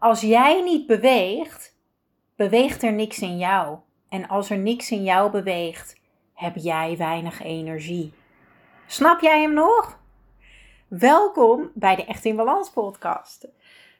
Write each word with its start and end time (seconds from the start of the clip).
Als 0.00 0.20
jij 0.20 0.62
niet 0.62 0.86
beweegt, 0.86 1.76
beweegt 2.36 2.82
er 2.82 2.92
niks 2.92 3.18
in 3.18 3.38
jou. 3.38 3.76
En 4.08 4.28
als 4.28 4.50
er 4.50 4.58
niks 4.58 4.90
in 4.90 5.02
jou 5.02 5.30
beweegt, 5.30 5.96
heb 6.34 6.56
jij 6.56 6.96
weinig 6.96 7.42
energie. 7.42 8.12
Snap 8.86 9.20
jij 9.20 9.40
hem 9.40 9.52
nog? 9.52 9.98
Welkom 10.88 11.70
bij 11.74 11.96
de 11.96 12.04
Echt 12.04 12.24
in 12.24 12.36
Balans 12.36 12.70
podcast. 12.70 13.48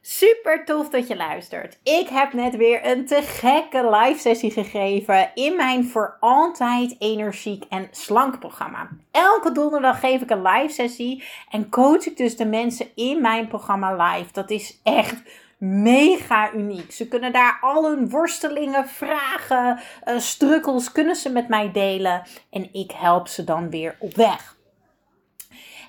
Super 0.01 0.65
tof 0.65 0.89
dat 0.89 1.07
je 1.07 1.15
luistert. 1.15 1.79
Ik 1.83 2.07
heb 2.09 2.33
net 2.33 2.55
weer 2.55 2.85
een 2.85 3.05
te 3.05 3.21
gekke 3.21 3.89
live 3.89 4.19
sessie 4.19 4.51
gegeven 4.51 5.31
in 5.33 5.55
mijn 5.55 5.85
voor 5.85 6.17
altijd 6.19 6.95
energiek 6.99 7.63
en 7.69 7.87
slank 7.91 8.39
programma. 8.39 8.89
Elke 9.11 9.51
donderdag 9.51 9.99
geef 9.99 10.21
ik 10.21 10.29
een 10.29 10.41
live 10.41 10.73
sessie 10.73 11.23
en 11.49 11.69
coach 11.69 12.05
ik 12.05 12.17
dus 12.17 12.37
de 12.37 12.45
mensen 12.45 12.87
in 12.95 13.21
mijn 13.21 13.47
programma 13.47 14.13
live. 14.13 14.31
Dat 14.31 14.49
is 14.49 14.79
echt 14.83 15.21
mega 15.59 16.53
uniek. 16.53 16.91
Ze 16.91 17.07
kunnen 17.07 17.31
daar 17.31 17.57
al 17.61 17.89
hun 17.89 18.09
worstelingen, 18.09 18.87
vragen, 18.87 19.79
uh, 20.05 20.19
strukkels 20.19 20.91
kunnen 20.91 21.15
ze 21.15 21.29
met 21.29 21.47
mij 21.47 21.71
delen 21.71 22.23
en 22.49 22.73
ik 22.73 22.91
help 22.91 23.27
ze 23.27 23.43
dan 23.43 23.69
weer 23.69 23.95
op 23.99 24.15
weg. 24.15 24.57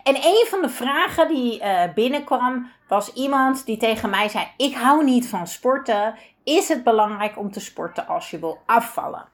En 0.02 0.16
een 0.16 0.46
van 0.48 0.60
de 0.62 0.68
vragen 0.68 1.28
die 1.28 1.60
uh, 1.60 1.82
binnenkwam 1.94 2.70
was 2.88 3.12
iemand 3.12 3.66
die 3.66 3.76
tegen 3.76 4.10
mij 4.10 4.28
zei: 4.28 4.46
Ik 4.56 4.74
hou 4.74 5.04
niet 5.04 5.28
van 5.28 5.46
sporten. 5.46 6.14
Is 6.44 6.68
het 6.68 6.84
belangrijk 6.84 7.38
om 7.38 7.50
te 7.50 7.60
sporten 7.60 8.06
als 8.06 8.30
je 8.30 8.38
wil 8.38 8.58
afvallen? 8.66 9.28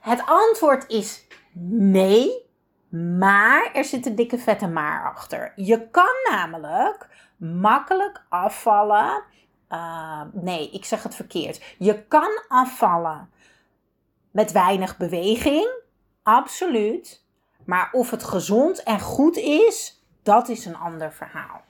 Het 0.00 0.22
antwoord 0.26 0.88
is 0.88 1.26
nee, 1.52 2.30
maar 2.90 3.70
er 3.72 3.84
zit 3.84 4.06
een 4.06 4.14
dikke 4.14 4.38
vette 4.38 4.66
maar 4.66 5.12
achter. 5.14 5.52
Je 5.56 5.90
kan 5.90 6.14
namelijk 6.30 7.08
makkelijk 7.36 8.24
afvallen. 8.28 9.22
Uh, 9.70 10.20
nee, 10.32 10.70
ik 10.70 10.84
zeg 10.84 11.02
het 11.02 11.14
verkeerd. 11.14 11.62
Je 11.78 12.02
kan 12.02 12.42
afvallen 12.48 13.30
met 14.30 14.52
weinig 14.52 14.96
beweging, 14.96 15.68
absoluut. 16.22 17.24
Maar 17.64 17.88
of 17.92 18.10
het 18.10 18.24
gezond 18.24 18.82
en 18.82 19.00
goed 19.00 19.36
is, 19.36 20.04
dat 20.22 20.48
is 20.48 20.64
een 20.64 20.76
ander 20.76 21.12
verhaal. 21.12 21.60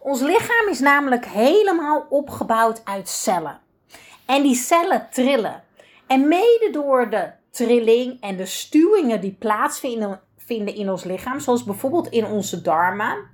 Ons 0.00 0.20
lichaam 0.20 0.68
is 0.68 0.80
namelijk 0.80 1.24
helemaal 1.26 2.06
opgebouwd 2.08 2.84
uit 2.84 3.08
cellen. 3.08 3.60
En 4.26 4.42
die 4.42 4.54
cellen 4.54 5.08
trillen. 5.10 5.62
En 6.06 6.28
mede 6.28 6.68
door 6.72 7.10
de 7.10 7.32
trilling 7.50 8.20
en 8.20 8.36
de 8.36 8.46
stuwingen 8.46 9.20
die 9.20 9.32
plaatsvinden 9.32 10.74
in 10.74 10.90
ons 10.90 11.04
lichaam, 11.04 11.40
zoals 11.40 11.64
bijvoorbeeld 11.64 12.08
in 12.08 12.24
onze 12.24 12.62
darmen, 12.62 13.30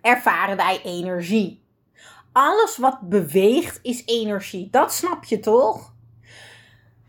ervaren 0.00 0.56
wij 0.56 0.80
energie. 0.82 1.63
Alles 2.34 2.76
wat 2.76 3.00
beweegt 3.00 3.78
is 3.82 4.02
energie. 4.04 4.68
Dat 4.70 4.92
snap 4.92 5.24
je 5.24 5.40
toch? 5.40 5.92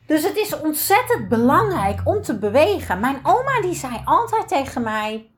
Dus 0.05 0.23
het 0.23 0.37
is 0.37 0.59
ontzettend 0.59 1.29
belangrijk 1.29 2.01
om 2.03 2.21
te 2.21 2.37
bewegen. 2.37 2.99
Mijn 2.99 3.19
oma 3.23 3.61
die 3.61 3.73
zei 3.73 4.01
altijd 4.05 4.47
tegen 4.47 4.81
mij: 4.81 5.29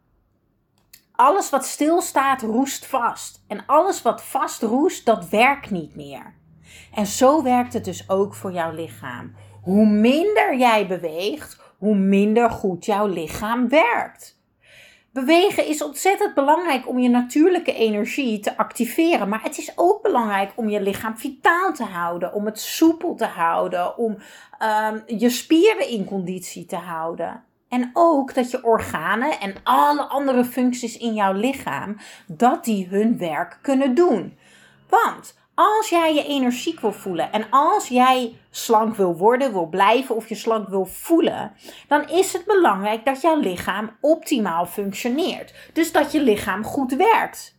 alles 1.12 1.50
wat 1.50 1.66
stilstaat 1.66 2.42
roest 2.42 2.86
vast. 2.86 3.44
En 3.48 3.64
alles 3.66 4.02
wat 4.02 4.24
vast 4.24 4.62
roest, 4.62 5.06
dat 5.06 5.30
werkt 5.30 5.70
niet 5.70 5.96
meer. 5.96 6.34
En 6.94 7.06
zo 7.06 7.44
werkt 7.44 7.74
het 7.74 7.86
dus 7.86 8.10
ook 8.10 8.36
voor 8.36 8.52
jouw 8.52 8.72
lichaam. 8.72 9.36
Hoe 9.62 9.86
minder 9.86 10.58
jij 10.58 10.88
beweegt, 10.88 11.60
hoe 11.78 11.96
minder 11.96 12.50
goed 12.50 12.86
jouw 12.86 13.08
lichaam 13.08 13.70
werkt. 13.70 14.37
Bewegen 15.18 15.66
is 15.66 15.84
ontzettend 15.84 16.34
belangrijk 16.34 16.88
om 16.88 17.00
je 17.00 17.10
natuurlijke 17.10 17.74
energie 17.74 18.40
te 18.40 18.58
activeren. 18.58 19.30
Maar 19.30 19.44
het 19.44 19.58
is 19.58 19.72
ook 19.76 20.02
belangrijk 20.02 20.52
om 20.56 20.70
je 20.70 20.82
lichaam 20.82 21.18
vitaal 21.18 21.74
te 21.74 21.84
houden. 21.84 22.34
Om 22.34 22.46
het 22.46 22.60
soepel 22.60 23.16
te 23.16 23.26
houden. 23.26 23.98
Om 23.98 24.18
um, 24.92 25.04
je 25.20 25.30
spieren 25.30 25.90
in 25.90 26.06
conditie 26.06 26.66
te 26.66 26.76
houden. 26.76 27.44
En 27.70 27.90
ook 27.94 28.34
dat 28.34 28.52
je 28.52 28.64
organen 28.64 29.40
en 29.40 29.56
alle 29.64 30.02
andere 30.02 30.46
functies 30.46 30.98
in 30.98 31.14
jouw 31.14 31.34
lichaam, 31.34 31.98
dat 32.28 32.64
die 32.64 32.88
hun 32.88 33.18
werk 33.18 33.60
kunnen 33.62 33.96
doen. 33.96 34.38
Want 34.90 35.38
als 35.60 35.90
jij 35.90 36.14
je 36.14 36.24
energiek 36.24 36.80
wil 36.80 36.92
voelen 36.92 37.32
en 37.32 37.50
als 37.50 37.88
jij 37.88 38.40
slank 38.50 38.96
wil 38.96 39.18
worden, 39.18 39.52
wil 39.52 39.66
blijven 39.66 40.16
of 40.16 40.30
je 40.30 40.36
slank 40.36 40.68
wil 40.68 40.86
voelen, 40.86 41.52
dan 41.88 42.10
is 42.10 42.34
het 42.34 42.46
belangrijk 42.46 43.06
dat 43.06 43.22
jouw 43.22 43.40
lichaam 43.40 43.98
optimaal 44.02 44.66
functioneert. 44.66 45.54
Dus 45.74 45.92
dat 45.92 46.12
je 46.12 46.22
lichaam 46.22 46.64
goed 46.64 46.94
werkt. 46.94 47.58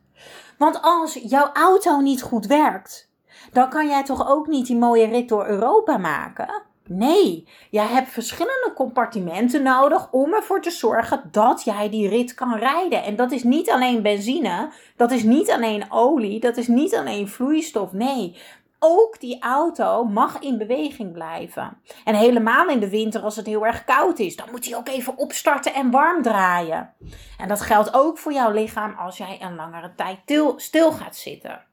Want 0.58 0.82
als 0.82 1.14
jouw 1.14 1.50
auto 1.52 2.00
niet 2.00 2.22
goed 2.22 2.46
werkt, 2.46 3.12
dan 3.52 3.68
kan 3.68 3.88
jij 3.88 4.04
toch 4.04 4.28
ook 4.28 4.46
niet 4.46 4.66
die 4.66 4.76
mooie 4.76 5.06
rit 5.06 5.28
door 5.28 5.46
Europa 5.46 5.96
maken? 5.96 6.62
Nee, 6.88 7.48
jij 7.70 7.86
hebt 7.86 8.08
verschillende 8.08 8.72
compartimenten 8.74 9.62
nodig 9.62 10.12
om 10.12 10.34
ervoor 10.34 10.62
te 10.62 10.70
zorgen 10.70 11.28
dat 11.30 11.64
jij 11.64 11.90
die 11.90 12.08
rit 12.08 12.34
kan 12.34 12.54
rijden. 12.54 13.02
En 13.02 13.16
dat 13.16 13.32
is 13.32 13.42
niet 13.42 13.70
alleen 13.70 14.02
benzine, 14.02 14.70
dat 14.96 15.10
is 15.10 15.22
niet 15.22 15.50
alleen 15.50 15.92
olie, 15.92 16.40
dat 16.40 16.56
is 16.56 16.68
niet 16.68 16.94
alleen 16.94 17.28
vloeistof. 17.28 17.92
Nee, 17.92 18.36
ook 18.78 19.20
die 19.20 19.42
auto 19.42 20.04
mag 20.04 20.38
in 20.38 20.58
beweging 20.58 21.12
blijven. 21.12 21.76
En 22.04 22.14
helemaal 22.14 22.68
in 22.68 22.80
de 22.80 22.88
winter 22.88 23.20
als 23.20 23.36
het 23.36 23.46
heel 23.46 23.66
erg 23.66 23.84
koud 23.84 24.18
is, 24.18 24.36
dan 24.36 24.48
moet 24.50 24.64
hij 24.64 24.76
ook 24.76 24.88
even 24.88 25.16
opstarten 25.16 25.74
en 25.74 25.90
warm 25.90 26.22
draaien. 26.22 26.94
En 27.38 27.48
dat 27.48 27.60
geldt 27.60 27.94
ook 27.94 28.18
voor 28.18 28.32
jouw 28.32 28.50
lichaam 28.50 28.94
als 28.98 29.16
jij 29.16 29.38
een 29.40 29.54
langere 29.54 29.94
tijd 29.94 30.18
stil 30.56 30.92
gaat 30.92 31.16
zitten. 31.16 31.67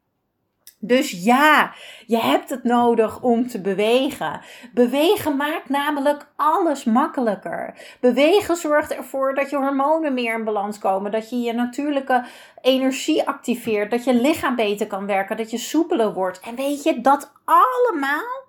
Dus 0.87 1.11
ja, 1.23 1.73
je 2.05 2.17
hebt 2.17 2.49
het 2.49 2.63
nodig 2.63 3.21
om 3.21 3.47
te 3.47 3.61
bewegen. 3.61 4.41
Bewegen 4.73 5.35
maakt 5.35 5.69
namelijk 5.69 6.27
alles 6.35 6.83
makkelijker. 6.83 7.73
Bewegen 7.99 8.55
zorgt 8.55 8.95
ervoor 8.95 9.35
dat 9.35 9.49
je 9.49 9.55
hormonen 9.55 10.13
meer 10.13 10.37
in 10.37 10.43
balans 10.43 10.77
komen, 10.77 11.11
dat 11.11 11.29
je 11.29 11.39
je 11.39 11.53
natuurlijke 11.53 12.25
energie 12.61 13.27
activeert, 13.27 13.91
dat 13.91 14.03
je 14.03 14.13
lichaam 14.13 14.55
beter 14.55 14.87
kan 14.87 15.05
werken, 15.05 15.37
dat 15.37 15.51
je 15.51 15.57
soepeler 15.57 16.13
wordt. 16.13 16.39
En 16.39 16.55
weet 16.55 16.83
je, 16.83 17.01
dat 17.01 17.31
allemaal 17.45 18.43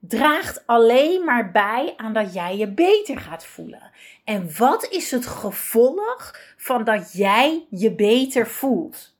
draagt 0.00 0.62
alleen 0.66 1.24
maar 1.24 1.50
bij 1.50 1.94
aan 1.96 2.12
dat 2.12 2.34
jij 2.34 2.56
je 2.56 2.68
beter 2.68 3.18
gaat 3.18 3.44
voelen. 3.44 3.90
En 4.24 4.56
wat 4.58 4.88
is 4.90 5.10
het 5.10 5.26
gevolg 5.26 6.36
van 6.56 6.84
dat 6.84 7.12
jij 7.12 7.66
je 7.70 7.94
beter 7.94 8.46
voelt? 8.46 9.11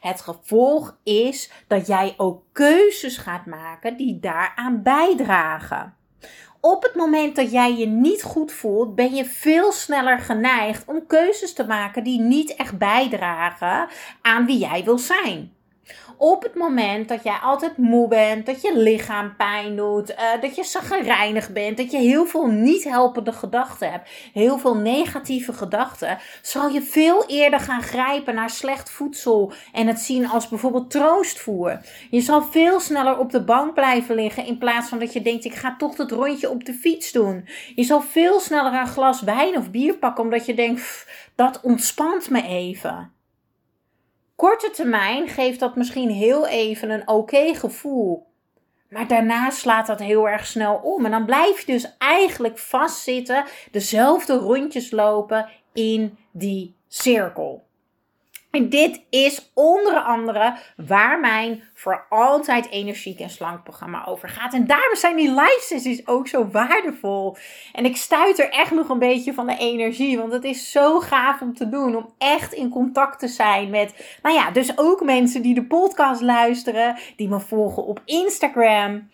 Het 0.00 0.20
gevolg 0.20 0.98
is 1.04 1.50
dat 1.66 1.86
jij 1.86 2.14
ook 2.16 2.42
keuzes 2.52 3.16
gaat 3.16 3.46
maken 3.46 3.96
die 3.96 4.18
daaraan 4.20 4.82
bijdragen. 4.82 5.94
Op 6.60 6.82
het 6.82 6.94
moment 6.94 7.36
dat 7.36 7.50
jij 7.50 7.76
je 7.76 7.86
niet 7.86 8.22
goed 8.22 8.52
voelt, 8.52 8.94
ben 8.94 9.14
je 9.14 9.24
veel 9.24 9.72
sneller 9.72 10.18
geneigd 10.18 10.84
om 10.86 11.06
keuzes 11.06 11.52
te 11.52 11.66
maken 11.66 12.04
die 12.04 12.20
niet 12.20 12.54
echt 12.54 12.78
bijdragen 12.78 13.88
aan 14.22 14.46
wie 14.46 14.58
jij 14.58 14.84
wil 14.84 14.98
zijn 14.98 15.56
op 16.16 16.42
het 16.42 16.54
moment 16.54 17.08
dat 17.08 17.22
jij 17.22 17.38
altijd 17.42 17.76
moe 17.76 18.08
bent, 18.08 18.46
dat 18.46 18.62
je 18.62 18.78
lichaam 18.78 19.36
pijn 19.36 19.76
doet, 19.76 20.10
uh, 20.10 20.16
dat 20.40 20.56
je 20.56 20.64
zaggerijnig 20.64 21.52
bent, 21.52 21.76
dat 21.76 21.90
je 21.90 21.98
heel 21.98 22.26
veel 22.26 22.46
niet 22.46 22.84
helpende 22.84 23.32
gedachten 23.32 23.90
hebt, 23.90 24.10
heel 24.32 24.58
veel 24.58 24.76
negatieve 24.76 25.52
gedachten, 25.52 26.18
zal 26.42 26.68
je 26.68 26.82
veel 26.82 27.24
eerder 27.26 27.60
gaan 27.60 27.82
grijpen 27.82 28.34
naar 28.34 28.50
slecht 28.50 28.90
voedsel 28.90 29.52
en 29.72 29.86
het 29.86 30.00
zien 30.00 30.28
als 30.28 30.48
bijvoorbeeld 30.48 30.90
troostvoer. 30.90 31.80
Je 32.10 32.20
zal 32.20 32.42
veel 32.42 32.80
sneller 32.80 33.18
op 33.18 33.30
de 33.30 33.44
bank 33.44 33.74
blijven 33.74 34.14
liggen 34.14 34.46
in 34.46 34.58
plaats 34.58 34.88
van 34.88 34.98
dat 34.98 35.12
je 35.12 35.22
denkt 35.22 35.44
ik 35.44 35.54
ga 35.54 35.76
toch 35.76 35.94
dat 35.94 36.10
rondje 36.10 36.50
op 36.50 36.64
de 36.64 36.74
fiets 36.74 37.12
doen. 37.12 37.48
Je 37.74 37.82
zal 37.82 38.00
veel 38.00 38.40
sneller 38.40 38.72
een 38.72 38.86
glas 38.86 39.22
wijn 39.22 39.56
of 39.56 39.70
bier 39.70 39.94
pakken 39.94 40.24
omdat 40.24 40.46
je 40.46 40.54
denkt 40.54 41.06
dat 41.34 41.60
ontspant 41.60 42.30
me 42.30 42.42
even. 42.42 43.17
Korte 44.38 44.70
termijn 44.70 45.28
geeft 45.28 45.60
dat 45.60 45.76
misschien 45.76 46.10
heel 46.10 46.46
even 46.46 46.90
een 46.90 47.08
oké 47.08 47.54
gevoel. 47.54 48.26
Maar 48.88 49.08
daarna 49.08 49.50
slaat 49.50 49.86
dat 49.86 49.98
heel 49.98 50.28
erg 50.28 50.46
snel 50.46 50.74
om. 50.74 51.04
En 51.04 51.10
dan 51.10 51.24
blijf 51.24 51.60
je 51.60 51.72
dus 51.72 51.96
eigenlijk 51.98 52.58
vastzitten, 52.58 53.44
dezelfde 53.70 54.36
rondjes 54.36 54.90
lopen 54.90 55.48
in 55.72 56.18
die 56.32 56.74
cirkel. 56.88 57.67
En 58.50 58.68
dit 58.68 59.02
is 59.10 59.50
onder 59.54 59.94
andere 59.94 60.56
waar 60.76 61.20
mijn 61.20 61.62
voor 61.74 62.06
altijd 62.08 62.70
energiek 62.70 63.20
en 63.20 63.30
slank 63.30 63.62
programma 63.62 64.06
over 64.06 64.28
gaat. 64.28 64.54
En 64.54 64.66
daarom 64.66 64.96
zijn 64.96 65.16
die 65.16 65.28
live 65.28 65.60
sessies 65.60 66.06
ook 66.06 66.28
zo 66.28 66.48
waardevol. 66.52 67.36
En 67.72 67.84
ik 67.84 67.96
stuit 67.96 68.38
er 68.38 68.50
echt 68.50 68.70
nog 68.70 68.88
een 68.88 68.98
beetje 68.98 69.34
van 69.34 69.46
de 69.46 69.56
energie, 69.56 70.18
want 70.18 70.32
het 70.32 70.44
is 70.44 70.70
zo 70.70 71.00
gaaf 71.00 71.40
om 71.40 71.54
te 71.54 71.68
doen. 71.68 71.96
Om 71.96 72.14
echt 72.18 72.52
in 72.52 72.68
contact 72.68 73.18
te 73.18 73.28
zijn 73.28 73.70
met, 73.70 74.18
nou 74.22 74.34
ja, 74.34 74.50
dus 74.50 74.78
ook 74.78 75.04
mensen 75.04 75.42
die 75.42 75.54
de 75.54 75.64
podcast 75.64 76.20
luisteren, 76.20 76.98
die 77.16 77.28
me 77.28 77.40
volgen 77.40 77.84
op 77.84 78.02
Instagram. 78.04 79.08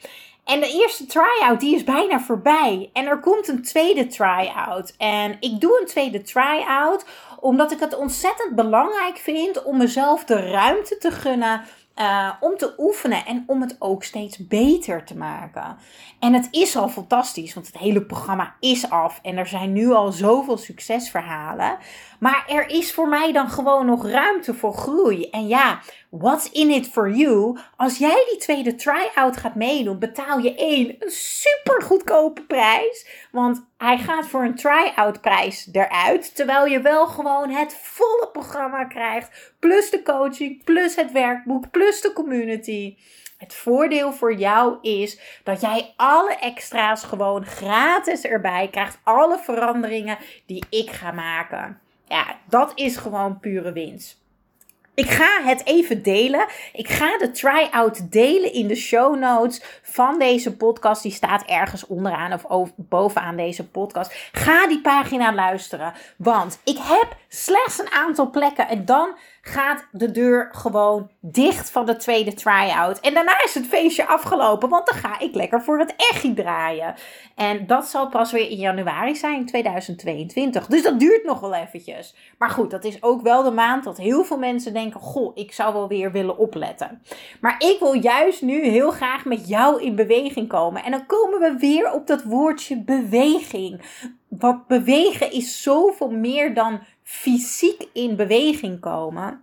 En 0.45 0.61
de 0.61 0.81
eerste 0.83 1.07
try-out 1.07 1.61
die 1.61 1.75
is 1.75 1.85
bijna 1.85 2.21
voorbij. 2.21 2.91
En 2.93 3.07
er 3.07 3.21
komt 3.21 3.49
een 3.49 3.63
tweede 3.63 4.07
try-out. 4.07 4.95
En 4.99 5.37
ik 5.41 5.61
doe 5.61 5.81
een 5.81 5.87
tweede 5.87 6.23
try-out 6.23 7.07
omdat 7.45 7.73
ik 7.73 7.81
het 7.81 7.97
ontzettend 7.97 8.55
belangrijk 8.55 9.17
vind 9.17 9.63
om 9.63 9.77
mezelf 9.77 10.25
de 10.25 10.51
ruimte 10.51 10.99
te 10.99 11.11
gunnen 11.11 11.61
uh, 11.97 12.31
om 12.41 12.57
te 12.57 12.75
oefenen 12.79 13.27
en 13.27 13.45
om 13.47 13.61
het 13.61 13.77
ook 13.79 14.05
steeds 14.05 14.47
beter 14.47 15.05
te 15.05 15.17
maken. 15.17 15.77
En 16.21 16.33
het 16.33 16.49
is 16.51 16.77
al 16.77 16.89
fantastisch, 16.89 17.55
want 17.55 17.67
het 17.67 17.79
hele 17.79 18.03
programma 18.03 18.55
is 18.61 18.91
af 18.91 19.21
en 19.23 19.37
er 19.37 19.47
zijn 19.47 19.73
nu 19.73 19.93
al 19.93 20.13
zoveel 20.13 20.57
succesverhalen. 20.57 21.79
Maar 22.19 22.45
er 22.49 22.71
is 22.71 22.93
voor 22.93 23.09
mij 23.09 23.33
dan 23.33 23.49
gewoon 23.49 23.87
nog 23.87 24.07
ruimte 24.07 24.55
voor 24.55 24.75
groei. 24.75 25.29
En 25.31 25.49
ja, 25.49 25.81
what's 26.19 26.51
in 26.51 26.71
it 26.71 26.87
for 26.87 27.11
you? 27.11 27.59
Als 27.77 27.99
jij 27.99 28.27
die 28.31 28.39
tweede 28.39 28.75
try-out 28.75 29.37
gaat 29.37 29.55
meedoen, 29.55 29.99
betaal 29.99 30.39
je 30.39 30.55
één 30.55 30.97
een 30.99 31.11
super 31.11 31.83
goedkope 31.83 32.43
prijs. 32.43 33.07
Want 33.33 33.65
hij 33.77 33.99
gaat 33.99 34.27
voor 34.27 34.45
een 34.45 34.55
try-out 34.55 35.21
prijs 35.21 35.69
eruit. 35.73 36.35
Terwijl 36.35 36.67
je 36.67 36.81
wel 36.81 37.07
gewoon 37.07 37.51
het 37.51 37.77
volle 37.83 38.29
programma 38.33 38.85
krijgt. 38.85 39.55
Plus 39.59 39.91
de 39.91 40.03
coaching, 40.03 40.65
plus 40.65 40.97
het 40.97 41.13
werkboek, 41.13 41.71
plus 41.71 42.01
de 42.01 42.13
community. 42.13 42.97
Het 43.39 43.55
voordeel 43.55 44.13
voor 44.13 44.35
jou 44.35 44.79
is 44.81 45.41
dat 45.45 45.61
jij 45.61 45.93
alle 45.97 46.37
extra's 46.37 47.05
gewoon 47.05 47.45
gratis 47.45 48.25
erbij 48.25 48.69
krijgt. 48.71 48.99
Alle 49.03 49.39
veranderingen 49.39 50.19
die 50.47 50.65
ik 50.71 50.91
ga 50.91 51.13
maken. 51.13 51.81
Ja, 52.09 52.39
dat 52.49 52.73
is 52.75 52.97
gewoon 52.97 53.41
pure 53.41 53.73
winst. 53.73 54.24
Ik 54.95 55.11
ga 55.11 55.43
het 55.43 55.67
even 55.67 56.03
delen. 56.03 56.47
Ik 56.73 56.89
ga 56.89 57.19
de 57.19 57.31
try-out 57.31 58.13
delen 58.13 58.53
in 58.53 58.69
de 58.69 58.75
show 58.75 59.19
notes 59.19 59.63
van 59.83 60.19
deze 60.19 60.57
podcast. 60.57 61.03
Die 61.03 61.13
staat 61.13 61.43
ergens 61.43 61.87
onderaan 61.87 62.41
of 62.49 62.73
bovenaan 62.77 63.37
deze 63.37 63.69
podcast. 63.69 64.29
Ga 64.33 64.67
die 64.67 64.81
pagina 64.81 65.35
luisteren. 65.35 65.93
Want 66.17 66.59
ik 66.65 66.79
heb 66.79 67.17
slechts 67.29 67.79
een 67.79 67.91
aantal 67.91 68.31
plekken. 68.31 68.69
En 68.69 68.85
dan 68.85 69.17
gaat 69.47 69.87
de 69.91 70.11
deur 70.11 70.49
gewoon 70.53 71.11
dicht 71.21 71.71
van 71.71 71.87
de 71.87 71.97
tweede 71.97 72.35
try-out. 72.35 73.01
En 73.01 73.15
daarna 73.15 73.43
is 73.45 73.55
het 73.55 73.67
feestje 73.67 74.07
afgelopen, 74.07 74.69
want 74.69 74.87
dan 74.87 74.97
ga 74.97 75.19
ik 75.21 75.35
lekker 75.35 75.63
voor 75.63 75.79
het 75.79 75.95
echi 75.97 76.35
draaien. 76.35 76.95
En 77.35 77.67
dat 77.67 77.87
zal 77.87 78.09
pas 78.09 78.33
weer 78.33 78.51
in 78.51 78.57
januari 78.57 79.17
zijn, 79.17 79.47
2022. 79.47 80.67
Dus 80.67 80.83
dat 80.83 80.99
duurt 80.99 81.25
nog 81.25 81.41
wel 81.41 81.55
eventjes. 81.55 82.15
Maar 82.39 82.51
goed, 82.51 82.71
dat 82.71 82.85
is 82.85 83.03
ook 83.03 83.23
wel 83.23 83.43
de 83.43 83.51
maand 83.51 83.85
dat 83.85 83.97
heel 83.97 84.25
veel 84.25 84.39
mensen 84.39 84.73
denken: 84.73 85.01
Goh, 85.01 85.31
ik 85.35 85.53
zou 85.53 85.73
wel 85.73 85.89
weer 85.89 86.13
willen 86.13 86.39
opletten. 86.39 87.03
Maar 87.41 87.55
ik 87.59 87.77
wil 87.79 87.93
juist 87.93 88.43
nu 88.43 88.65
heel 88.65 88.91
graag 88.91 89.25
met 89.25 89.49
jou 89.49 89.83
in 89.83 89.95
beweging 89.95 90.49
komen. 90.49 90.85
En 90.85 90.91
dan 90.91 91.07
komen 91.07 91.41
we 91.41 91.57
weer 91.59 91.93
op 91.93 92.07
dat 92.07 92.23
woordje 92.23 92.83
beweging. 92.83 93.81
Wat 94.29 94.67
bewegen 94.67 95.33
is 95.33 95.63
zoveel 95.63 96.11
meer 96.11 96.55
dan 96.55 96.81
fysiek 97.05 97.89
in 97.93 98.17
beweging 98.17 98.81
komen. 98.81 99.43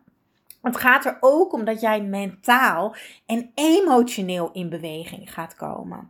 Het 0.61 0.77
gaat 0.77 1.05
er 1.05 1.17
ook 1.19 1.53
om 1.53 1.65
dat 1.65 1.81
jij 1.81 2.01
mentaal 2.01 2.95
en 3.25 3.51
emotioneel 3.55 4.49
in 4.53 4.69
beweging 4.69 5.33
gaat 5.33 5.55
komen. 5.55 6.09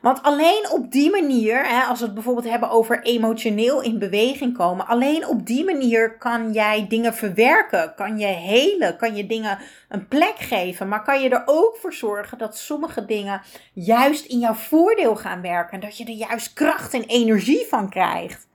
Want 0.00 0.22
alleen 0.22 0.70
op 0.70 0.92
die 0.92 1.10
manier, 1.10 1.66
hè, 1.66 1.82
als 1.82 1.98
we 1.98 2.04
het 2.04 2.14
bijvoorbeeld 2.14 2.48
hebben 2.48 2.70
over 2.70 3.02
emotioneel 3.02 3.82
in 3.82 3.98
beweging 3.98 4.56
komen, 4.56 4.86
alleen 4.86 5.26
op 5.26 5.46
die 5.46 5.64
manier 5.64 6.18
kan 6.18 6.52
jij 6.52 6.86
dingen 6.88 7.14
verwerken, 7.14 7.94
kan 7.94 8.18
je 8.18 8.26
helen, 8.26 8.96
kan 8.96 9.16
je 9.16 9.26
dingen 9.26 9.58
een 9.88 10.08
plek 10.08 10.34
geven, 10.38 10.88
maar 10.88 11.02
kan 11.02 11.22
je 11.22 11.28
er 11.28 11.42
ook 11.46 11.76
voor 11.76 11.92
zorgen 11.92 12.38
dat 12.38 12.56
sommige 12.56 13.04
dingen 13.04 13.42
juist 13.72 14.24
in 14.24 14.38
jouw 14.38 14.54
voordeel 14.54 15.16
gaan 15.16 15.40
werken, 15.40 15.80
dat 15.80 15.96
je 15.96 16.04
er 16.04 16.28
juist 16.28 16.52
kracht 16.52 16.94
en 16.94 17.04
energie 17.04 17.66
van 17.68 17.88
krijgt. 17.88 18.50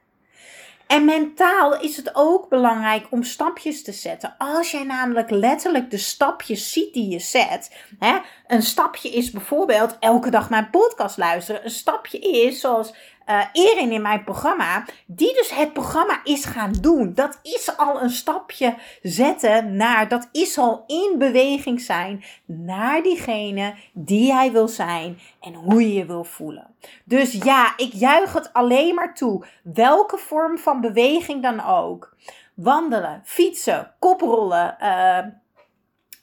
En 0.88 1.06
mentaal 1.06 1.80
is 1.80 1.98
het 1.98 2.10
ook 2.14 2.50
belangrijk 2.50 3.08
om 3.10 3.24
stapjes 3.24 3.84
te 3.84 3.92
zetten. 3.92 4.36
Als 4.38 4.72
jij 4.72 4.84
namelijk 4.84 5.30
letterlijk 5.30 5.92
de 5.92 5.98
stapjes 5.98 6.72
ziet 6.72 6.94
die 6.94 7.10
je 7.10 7.20
zet. 7.20 7.76
Hè, 8.00 8.18
een 8.48 8.62
stapje 8.62 9.10
is 9.10 9.32
bijvoorbeeld 9.32 9.98
elke 10.00 10.30
dag 10.30 10.50
mijn 10.50 10.70
podcast 10.70 11.18
luisteren. 11.18 11.64
Een 11.64 11.70
stapje 11.70 12.20
is 12.20 12.60
zoals 12.60 12.94
uh, 13.30 13.46
Erin 13.52 13.92
in 13.92 14.02
mijn 14.02 14.24
programma, 14.24 14.86
die 15.06 15.34
dus 15.34 15.56
het 15.56 15.74
programma 15.74 16.20
is 16.24 16.46
gaan 16.46 16.72
doen. 16.82 17.14
Dat 17.14 17.40
is 17.42 17.78
al 17.78 18.02
een 18.02 18.10
stapje 18.10 18.76
zetten 19.02 19.76
naar, 19.76 20.08
dat 20.08 20.30
is 20.32 20.58
al 20.58 20.84
in 20.88 21.16
beweging 21.18 21.82
zijn 21.82 22.24
naar 22.46 23.02
diegene 23.04 23.74
die 23.94 24.34
hij 24.34 24.52
wil 24.52 24.68
zijn 24.68 25.20
en 25.42 25.54
hoe 25.54 25.82
je 25.82 25.94
je 25.94 26.06
wil 26.06 26.24
voelen. 26.24 26.76
Dus 27.04 27.32
ja, 27.32 27.74
ik 27.78 27.94
juich 27.94 28.34
het 28.34 28.54
alleen 28.54 28.96
maar 28.96 29.14
toe. 29.14 29.46
Welke 29.64 30.18
vorm 30.18 30.58
van 30.58 30.82
beweging 30.82 31.42
dan 31.42 31.66
ook. 31.66 32.16
Wandelen, 32.54 33.22
fietsen, 33.24 33.92
koprollen, 34.00 34.78
uh, 34.82 35.20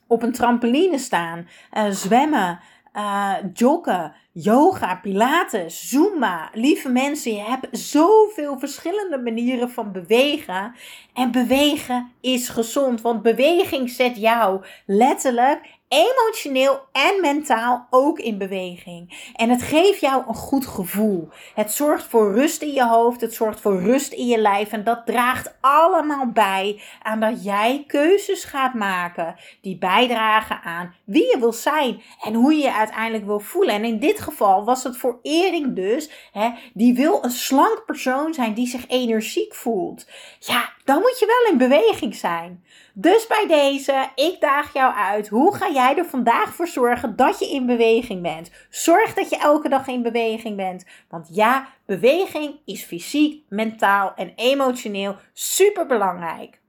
op 0.07 0.23
een 0.23 0.33
trampoline 0.33 0.99
staan, 0.99 1.49
uh, 1.73 1.85
zwemmen, 1.91 2.61
uh, 2.95 3.35
joggen, 3.53 4.15
yoga, 4.33 4.95
pilates, 5.03 5.89
zumba. 5.89 6.51
Lieve 6.53 6.89
mensen, 6.89 7.35
je 7.35 7.43
hebt 7.43 7.79
zoveel 7.79 8.59
verschillende 8.59 9.19
manieren 9.19 9.71
van 9.71 9.93
bewegen. 9.93 10.75
En 11.15 11.31
bewegen 11.31 12.13
is 12.21 12.49
gezond, 12.49 13.01
want 13.01 13.23
beweging 13.23 13.91
zet 13.91 14.17
jou 14.17 14.65
letterlijk 14.87 15.61
emotioneel 15.95 16.81
en 16.93 17.21
mentaal 17.21 17.87
ook 17.91 18.19
in 18.19 18.39
beweging. 18.39 19.31
En 19.35 19.51
het 19.51 19.63
geeft 19.63 20.01
jou 20.01 20.23
een 20.29 20.35
goed 20.35 20.67
gevoel. 20.67 21.29
Het 21.55 21.73
zorgt 21.73 22.05
voor 22.05 22.35
rust 22.35 22.63
in 22.63 22.73
je 22.73 22.87
hoofd, 22.87 23.21
het 23.21 23.35
zorgt 23.35 23.61
voor 23.61 23.83
rust 23.83 24.13
in 24.13 24.27
je 24.27 24.39
lijf. 24.39 24.73
En 24.73 24.85
dat 24.85 25.07
draagt 25.07 25.55
allemaal 25.61 26.27
bij 26.27 26.83
aan 27.03 27.21
dat 27.21 27.45
jij 27.45 27.85
keuzes 27.87 28.45
gaat 28.45 28.75
maken 28.75 29.35
die 29.61 29.79
bijdragen 29.79 30.63
aan 30.63 30.95
wie 31.05 31.31
je 31.31 31.39
wil 31.39 31.53
zijn 31.53 32.03
en 32.25 32.35
hoe 32.35 32.55
je 32.55 32.63
je 32.63 32.73
uiteindelijk 32.73 33.25
wil 33.25 33.41
voelen. 33.41 33.75
En 33.75 33.85
in 33.85 33.99
dit 33.99 34.21
geval 34.21 34.65
was 34.65 34.85
het 34.85 34.97
voor 34.97 35.19
Ering 35.23 35.75
dus, 35.75 36.11
hè, 36.33 36.51
die 36.73 36.95
wil 36.95 37.25
een 37.25 37.31
slank 37.31 37.83
persoon 37.87 38.35
zijn 38.35 38.55
die 38.55 38.67
zich 38.67 38.89
energiek 38.89 39.55
voelt. 39.55 40.07
Ja, 40.39 40.73
dan 40.85 41.01
moet 41.01 41.19
je 41.19 41.27
wel 41.27 41.53
in 41.53 41.59
beweging 41.59 42.15
zijn. 42.15 42.65
Dus 42.95 43.27
bij 43.27 43.47
deze, 43.47 44.09
ik 44.15 44.41
daag 44.41 44.73
jou 44.73 44.95
uit. 44.95 45.29
Hoe 45.29 45.57
ga 45.57 45.71
jij 45.71 45.97
er 45.97 46.07
vandaag 46.07 46.55
voor 46.55 46.67
zorgen 46.67 47.17
dat 47.17 47.39
je 47.39 47.51
in 47.51 47.67
beweging 47.67 48.23
bent? 48.23 48.51
Zorg 48.71 49.15
dat 49.15 49.31
je 49.31 49.37
elke 49.37 49.69
dag 49.69 49.87
in 49.87 50.03
beweging 50.03 50.57
bent. 50.57 50.85
Want 51.09 51.29
ja, 51.31 51.69
beweging 51.87 52.61
is 52.65 52.83
fysiek, 52.83 53.45
mentaal 53.49 54.13
en 54.15 54.33
emotioneel 54.37 55.17
super 55.33 55.87
belangrijk. 55.87 56.63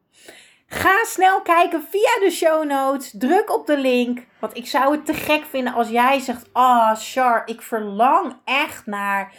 Ga 0.67 1.03
snel 1.03 1.41
kijken 1.41 1.83
via 1.89 2.19
de 2.19 2.31
show 2.31 2.63
notes. 2.63 3.13
Druk 3.17 3.53
op 3.53 3.67
de 3.67 3.77
link. 3.77 4.19
Want 4.39 4.57
ik 4.57 4.67
zou 4.67 4.91
het 4.95 5.05
te 5.05 5.13
gek 5.13 5.45
vinden 5.49 5.73
als 5.73 5.89
jij 5.89 6.19
zegt: 6.19 6.49
Ah, 6.51 6.63
oh, 6.63 6.95
Char, 6.95 7.41
ik 7.45 7.61
verlang 7.61 8.35
echt 8.45 8.85
naar 8.85 9.33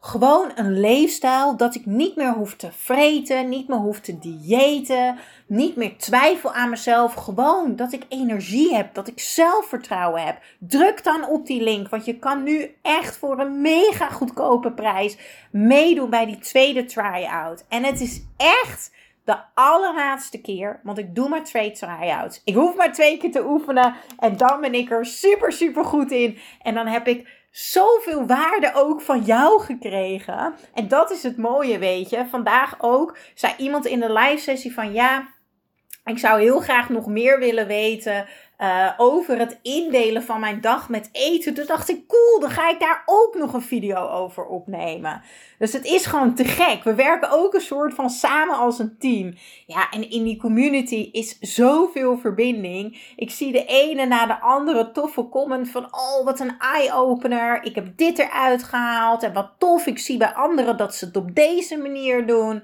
gewoon 0.00 0.52
een 0.54 0.80
leefstijl 0.80 1.56
dat 1.56 1.74
ik 1.74 1.86
niet 1.86 2.16
meer 2.16 2.32
hoef 2.32 2.56
te 2.56 2.72
vreten, 2.72 3.48
niet 3.48 3.68
meer 3.68 3.78
hoef 3.78 4.00
te 4.00 4.18
diëten, 4.18 5.18
niet 5.46 5.76
meer 5.76 5.96
twijfel 5.96 6.52
aan 6.52 6.70
mezelf. 6.70 7.14
Gewoon 7.14 7.76
dat 7.76 7.92
ik 7.92 8.04
energie 8.08 8.74
heb, 8.74 8.94
dat 8.94 9.08
ik 9.08 9.20
zelfvertrouwen 9.20 10.22
heb. 10.22 10.38
Druk 10.58 11.04
dan 11.04 11.28
op 11.28 11.46
die 11.46 11.62
link, 11.62 11.88
want 11.88 12.04
je 12.04 12.18
kan 12.18 12.42
nu 12.42 12.74
echt 12.82 13.16
voor 13.16 13.40
een 13.40 13.60
mega 13.60 14.08
goedkope 14.08 14.72
prijs 14.72 15.16
meedoen 15.50 16.10
bij 16.10 16.26
die 16.26 16.38
tweede 16.38 16.84
try-out. 16.84 17.64
En 17.68 17.84
het 17.84 18.00
is 18.00 18.22
echt 18.36 18.92
de 19.24 19.36
allerlaatste 19.54 20.40
keer, 20.40 20.80
want 20.82 20.98
ik 20.98 21.14
doe 21.14 21.28
maar 21.28 21.44
twee 21.44 21.70
try-outs. 21.70 22.40
Ik 22.44 22.54
hoef 22.54 22.76
maar 22.76 22.92
twee 22.92 23.16
keer 23.18 23.32
te 23.32 23.44
oefenen 23.46 23.94
en 24.18 24.36
dan 24.36 24.60
ben 24.60 24.74
ik 24.74 24.90
er 24.90 25.06
super, 25.06 25.52
super 25.52 25.84
goed 25.84 26.10
in. 26.10 26.38
En 26.62 26.74
dan 26.74 26.86
heb 26.86 27.06
ik 27.06 27.39
zoveel 27.50 28.26
waarde 28.26 28.70
ook 28.74 29.00
van 29.00 29.22
jou 29.22 29.60
gekregen. 29.60 30.54
En 30.74 30.88
dat 30.88 31.10
is 31.10 31.22
het 31.22 31.36
mooie, 31.36 31.78
weet 31.78 32.10
je. 32.10 32.26
Vandaag 32.30 32.76
ook 32.78 33.16
zei 33.34 33.54
iemand 33.56 33.86
in 33.86 34.00
de 34.00 34.12
live 34.12 34.42
sessie 34.42 34.74
van 34.74 34.92
ja. 34.92 35.28
Ik 36.04 36.18
zou 36.18 36.40
heel 36.40 36.60
graag 36.60 36.88
nog 36.88 37.06
meer 37.06 37.38
willen 37.38 37.66
weten 37.66 38.26
uh, 38.60 38.90
over 38.96 39.38
het 39.38 39.58
indelen 39.62 40.22
van 40.22 40.40
mijn 40.40 40.60
dag 40.60 40.88
met 40.88 41.08
eten. 41.12 41.54
Toen 41.54 41.66
dacht 41.66 41.88
ik, 41.88 42.06
cool, 42.08 42.40
dan 42.40 42.50
ga 42.50 42.70
ik 42.70 42.80
daar 42.80 43.02
ook 43.06 43.34
nog 43.34 43.52
een 43.52 43.62
video 43.62 44.08
over 44.08 44.46
opnemen. 44.46 45.22
Dus 45.58 45.72
het 45.72 45.84
is 45.84 46.06
gewoon 46.06 46.34
te 46.34 46.44
gek. 46.44 46.84
We 46.84 46.94
werken 46.94 47.30
ook 47.30 47.54
een 47.54 47.60
soort 47.60 47.94
van 47.94 48.10
samen 48.10 48.56
als 48.56 48.78
een 48.78 48.96
team. 48.98 49.34
Ja, 49.66 49.90
en 49.90 50.10
in 50.10 50.24
die 50.24 50.36
community 50.36 51.08
is 51.12 51.38
zoveel 51.40 52.18
verbinding. 52.18 53.12
Ik 53.16 53.30
zie 53.30 53.52
de 53.52 53.64
ene 53.64 54.06
na 54.06 54.26
de 54.26 54.40
andere 54.40 54.90
toffe 54.90 55.28
comment 55.28 55.70
van, 55.70 55.84
oh, 55.84 56.24
wat 56.24 56.40
een 56.40 56.58
eye-opener. 56.58 57.62
Ik 57.62 57.74
heb 57.74 57.96
dit 57.96 58.18
eruit 58.18 58.62
gehaald 58.62 59.22
en 59.22 59.32
wat 59.32 59.50
tof. 59.58 59.86
Ik 59.86 59.98
zie 59.98 60.16
bij 60.16 60.34
anderen 60.34 60.76
dat 60.76 60.94
ze 60.94 61.04
het 61.04 61.16
op 61.16 61.34
deze 61.34 61.76
manier 61.76 62.26
doen 62.26 62.62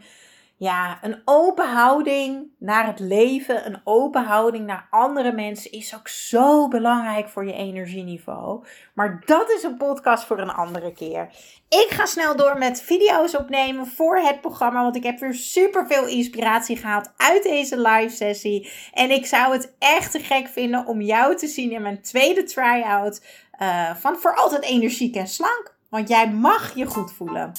ja, 0.59 0.99
een 1.03 1.23
open 1.25 1.69
houding 1.69 2.47
naar 2.59 2.87
het 2.87 2.99
leven, 2.99 3.67
een 3.67 3.81
open 3.85 4.25
houding 4.25 4.67
naar 4.67 4.87
andere 4.91 5.33
mensen 5.33 5.73
is 5.73 5.95
ook 5.95 6.09
zo 6.09 6.69
belangrijk 6.69 7.29
voor 7.29 7.47
je 7.47 7.53
energieniveau. 7.53 8.65
Maar 8.95 9.23
dat 9.27 9.51
is 9.51 9.63
een 9.63 9.77
podcast 9.77 10.25
voor 10.25 10.39
een 10.39 10.51
andere 10.51 10.93
keer. 10.93 11.29
Ik 11.69 11.87
ga 11.91 12.07
snel 12.07 12.37
door 12.37 12.59
met 12.59 12.83
video's 12.83 13.35
opnemen 13.35 13.87
voor 13.87 14.17
het 14.17 14.41
programma, 14.41 14.83
want 14.83 14.97
ik 14.97 15.03
heb 15.03 15.19
weer 15.19 15.35
super 15.35 15.87
veel 15.87 16.07
inspiratie 16.07 16.77
gehaald 16.77 17.13
uit 17.17 17.43
deze 17.43 17.81
live 17.81 18.15
sessie. 18.17 18.71
En 18.93 19.11
ik 19.11 19.27
zou 19.27 19.53
het 19.53 19.75
echt 19.79 20.11
te 20.11 20.21
gek 20.21 20.49
vinden 20.49 20.87
om 20.87 21.01
jou 21.01 21.37
te 21.37 21.47
zien 21.47 21.73
in 21.73 21.83
mijn 21.83 22.03
tweede 22.03 22.43
try-out 22.43 23.23
uh, 23.63 23.95
van 23.95 24.17
Voor 24.17 24.37
Altijd 24.37 24.63
Energiek 24.63 25.15
en 25.15 25.29
Slank. 25.29 25.75
Want 25.89 26.09
jij 26.09 26.31
mag 26.31 26.75
je 26.75 26.87
goed 26.87 27.13
voelen. 27.13 27.53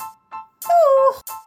Doeg! 0.60 1.47